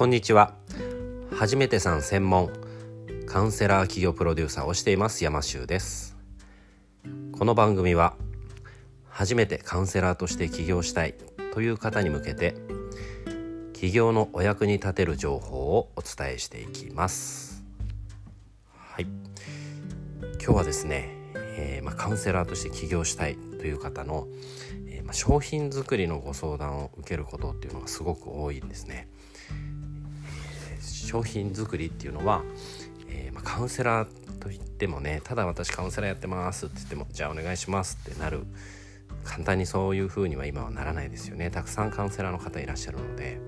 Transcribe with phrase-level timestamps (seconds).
[0.00, 0.54] こんにちは。
[1.30, 2.50] 初めてさん専門
[3.26, 6.16] カウンセラー企業プロデューサーをしています山修です。
[7.32, 8.14] この番組は
[9.10, 11.16] 初めてカウンセラーとして起業したい
[11.52, 12.54] という方に向けて
[13.74, 17.62] 起業のお役に立てる情報をお伝えしていきます。
[18.74, 19.06] はい。
[20.42, 24.28] 今日はですね、えー、まあ、カウンセラーとして起業したいという方の、
[24.86, 29.08] えー、まあ、商品作りのご相談を受けることっていうのがすごく多いんですね、
[30.80, 32.42] 商品作りっていうのは、
[33.08, 38.44] えまあ、カウンセラーといってもねただ私カウンセラーやってますって言ってもじゃあお願いしますってなる。
[39.24, 41.50] 簡単にそういう風には今はならないですよね。
[41.50, 43.38] たくさんカウンセラーの方いらっしゃるので。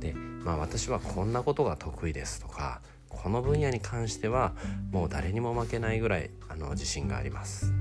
[0.00, 4.52] でまあ私はこんなことが得意ですとかこの分野に関しては
[4.90, 7.72] もう誰にも負けないぐらいあの自信があります。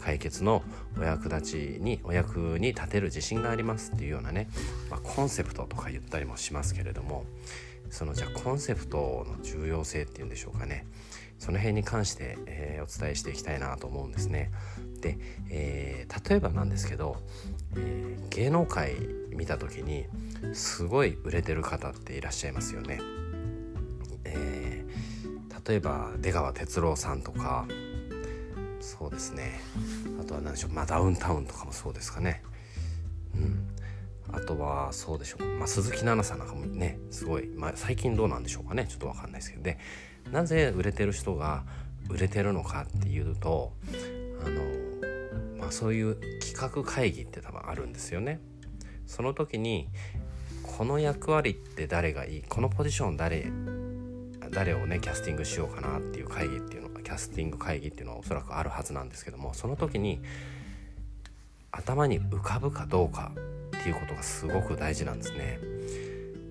[0.00, 0.62] 解決の
[0.98, 4.48] お役立ちにお役に立てる自信がありますっていうようなね、
[4.90, 7.24] まあ、コンセプトとか言ったりもしますけれども
[7.94, 10.84] そのじゃあコンセプトの重要性っていうんでしょうかね
[11.38, 14.50] その辺に関して、えー、お伝えしていきたいなと思うんですね。
[15.00, 15.18] で、
[15.50, 17.18] えー、例えばなんですけど、
[17.76, 18.94] えー、芸能界
[19.30, 20.06] 見た時に
[20.54, 23.00] すごい売れてる方っていらっしゃいますよね。
[24.24, 27.66] えー、例えば出川哲朗さんとか
[28.80, 29.60] そうですね
[30.20, 32.42] あとは何でしょう、まあ、ダウンタウンとかもそうですかね。
[34.34, 38.86] あとはそうでしょう、まあ、鈴木奈々さんなんかもねすごい、まあ、最近どうなんでしょうかね。
[38.88, 39.62] ちょっと分かんないですけど。
[39.62, 39.78] で
[40.32, 41.64] なぜ売れてる人が
[42.08, 43.72] 売れてるのかっていうと
[44.44, 44.62] あの
[45.58, 48.40] まあ、そういう企画会議って多分あるんですよね。
[49.06, 49.88] その時に
[50.62, 52.42] この役割って誰がいい？
[52.42, 53.50] このポジション誰？
[54.50, 60.20] 誰をねキャスティングしようかなっていう会議っていうのがキャスティング会議っていうのはおそらくあるはずなんですけどもその時に
[61.72, 63.32] 頭に浮かぶかどうか
[63.84, 65.58] っていうことがすごく大事なんですね。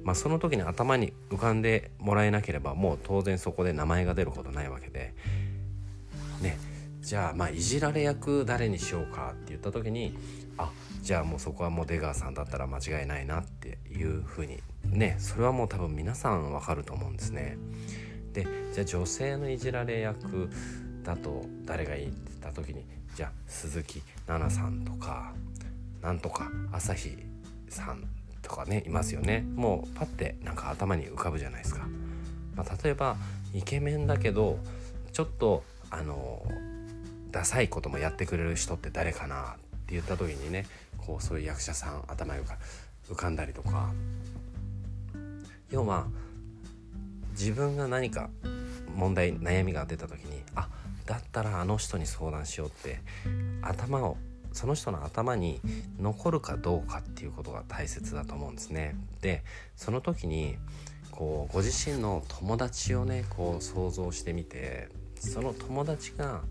[0.04, 5.16] まあ、その時に頭に浮かんでもらえなければもう当然そこで名前が出ることないわけで
[6.42, 6.58] ね
[7.02, 10.14] じゃあまあいじられ役誰にしようかって言った時に
[10.58, 10.70] あ
[11.02, 17.58] じゃあもうそこはもう出川さんだったら間違いないなっていうふうにねそれはもう多分皆さんわかると思うんですね。
[18.34, 20.50] でじゃあ女性のいじられ役
[21.02, 25.34] だと誰がいいって言った時にじゃあ鈴木奈々さんとか
[26.04, 27.18] なんとか朝日
[27.70, 28.04] さん
[28.42, 31.88] とかねいますよねもうパッてなんか頭に浮かぶじゃないですか。
[32.56, 33.16] まあ、例えば
[33.54, 34.60] イケメンだけど
[35.12, 36.46] ちょっとあの
[37.32, 39.56] ダサいこともやってくれる人って誰かなっ
[39.88, 40.66] て言った時にね
[40.98, 42.44] こうそういう役者さん頭が
[43.10, 43.92] 浮かんだりとか
[45.72, 46.08] 要は
[47.32, 48.30] 自分が何か
[48.96, 50.70] 問題悩みが出た時にあ
[51.06, 53.02] だったらあの人に相談しようって
[53.62, 54.18] 頭を
[54.54, 55.60] その人の頭に
[56.00, 58.96] 残るかどうかっていうことが大切だと思うんですね。
[59.22, 59.44] で
[59.76, 60.58] その時に
[61.12, 66.42] こうご自身の友達をねこう想像してみてその友達が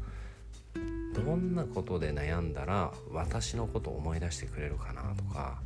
[1.15, 5.61] どんなことで悩んだら私のことを思い出してくれるかなとか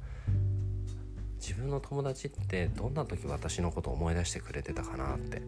[1.38, 5.42] 自分の友達ってどんな時私のこと思い出してくれてたかなって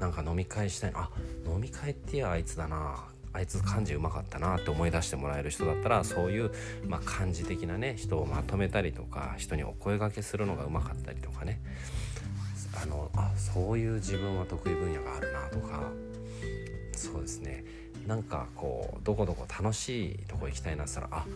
[0.00, 1.10] なんか飲み会したいあ
[1.46, 3.04] 飲み会ってやあいつだな
[3.34, 6.52] あいつ漢字うまかったなって思い出してもらえる人だったらそういう、
[6.86, 11.60] まあ、漢字的なね人をまとめたりとか人にお声がけするのがうまかったりとかね。
[12.82, 15.90] あのあそういう自分は得意分野があるなとか。
[16.92, 17.64] そうですね。
[18.06, 21.26] なんかこうどこどこ楽しいとこ行きたいなって言ったらあ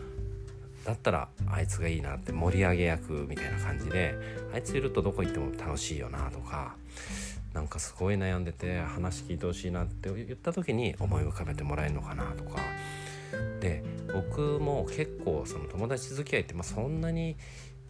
[0.84, 4.14] だったらあいつがいいなって盛り上げ役みたいな感じで
[4.52, 6.74] あいついるとどこ行っても楽しいよなとか。
[7.52, 12.60] なんかすごい悩んでて話聞いてほしいなって言った時に思い浮かべてもらえるのかなとか。
[13.60, 13.82] で
[14.12, 17.36] 僕も結構その友達付き合いってまあそんなに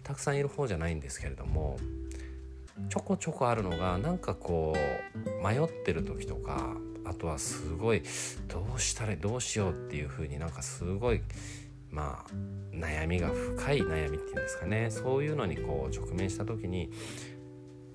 [0.02, 1.78] たくさんいる方じゃないんですけれども
[2.88, 4.74] ちょこちょこあるのがなんかこ
[5.14, 8.02] う迷ってる時とかあとはすごい
[8.48, 11.22] どうしたらどうしようっていう風になんかすごい
[11.90, 12.31] まあ
[12.75, 14.90] 悩みが深い悩みっていうんですかね。
[14.90, 16.90] そういうのにこう直面した時に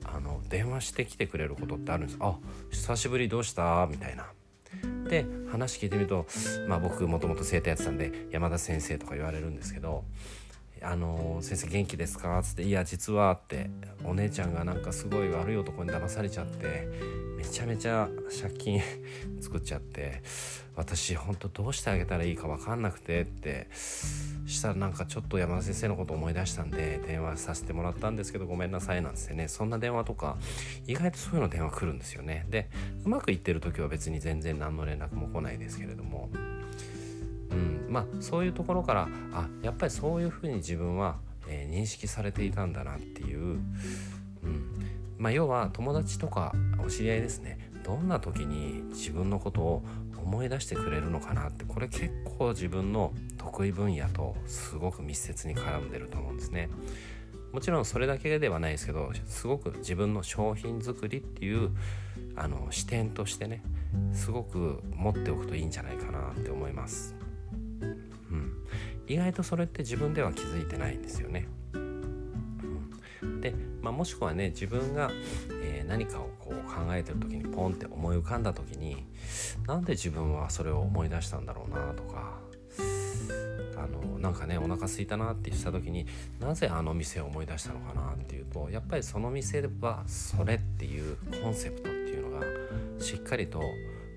[0.06, 2.38] あの電話してきてくれることってあるんですあ
[2.72, 3.88] 久しぶりどうした？
[3.90, 4.26] みたいな。
[5.08, 6.26] で話聞いてみると、
[6.68, 10.04] まあ、僕もともと生徒やってたんで山田先生とか言われるんですけど
[10.84, 13.70] あの先生元気ですか?」っつって「いや実は」って
[14.04, 16.88] お姉ちゃんがなんかすごい悪い男に騙されちゃって
[17.38, 18.10] めちゃめちゃ
[18.42, 18.82] 借金
[19.42, 20.22] 作っちゃって
[20.76, 30.38] 私ほんとどうしてあげたらいいか分かんなくてってしたらなんかちょっと山田先生のこと思い出したんで電話させてもらったんですけどごめんなさいなんつってねそんな電話とか
[30.88, 32.70] 意外とそういうの電話来るんですよねで
[33.06, 36.30] うまくいってる時は別に全然何の連絡も来ないですけれども、
[37.94, 41.18] まあそういうところからあやっぱりそういうふうに自分は、
[41.48, 44.74] えー、認識されていたんだなっていう、うん、
[45.20, 46.54] まあ、要は友達とか
[46.84, 49.84] お知り合いですねどんな時に自分のことを
[50.18, 52.10] 思い出してくれるのかなってこれ結
[52.40, 56.70] 構自分の得意分野とすごく密接に絡んでると思うんですね。
[57.52, 61.70] もちろんそれだけではないですけどすごく自分の商品作りっていう
[62.36, 63.62] あの視点としてね
[64.12, 67.23] すごく持っておくといいんじゃないかなって思います。
[69.08, 71.48] 意外とそれって自分では気づいてないんですよね。
[71.74, 75.12] うん、で、まあ、もしくはね自分が、
[75.62, 79.06] えー、何かをこう考えてる時にポンって思い浮かんだ時に
[79.68, 82.40] なんで自分はそれを思い出したんだろうなとか
[83.84, 86.06] あのなんかねお腹すいたなってした時に
[86.40, 92.46] なぜあの店を思い出したのかなっていうとやっぱりその店はそれっていうコンセプトっていうのが
[93.00, 93.62] しっかりと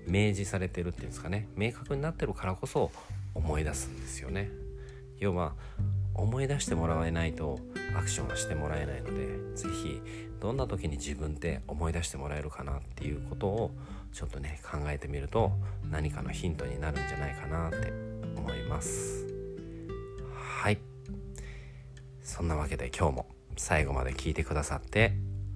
[0.07, 2.91] 明示されてるっていうんですかね明確になってるからこそ
[3.35, 4.66] 思い出すんですよね。
[5.19, 5.53] 要は
[6.13, 7.59] 思い出してもらえないと
[7.95, 10.01] アクションはしてもらえないので是非
[10.39, 13.71] どんな時に自分って思い出してもらえるかなっていうことを
[14.13, 15.51] ちょっとね考えてみると
[15.89, 17.91] 何かのヒントになるんじゃないかなって
[18.35, 19.27] 思います。
[20.33, 20.79] はい。
[22.21, 25.13] そんなわけで今日も最後まで聞いてくださって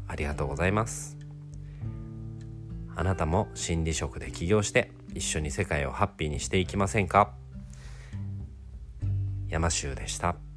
[0.07, 1.17] ありがとうございます。
[2.95, 7.33] あなたも心理職で起業して一緒に世界をハッピーにしていきませんか？
[9.51, 10.50] 山州でした。